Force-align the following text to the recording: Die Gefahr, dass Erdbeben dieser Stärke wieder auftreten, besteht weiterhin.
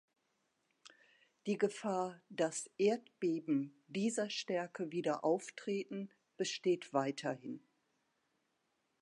Die 1.45 1.59
Gefahr, 1.59 2.19
dass 2.31 2.71
Erdbeben 2.79 3.83
dieser 3.87 4.31
Stärke 4.31 4.91
wieder 4.91 5.23
auftreten, 5.23 6.09
besteht 6.37 6.91
weiterhin. 6.91 7.61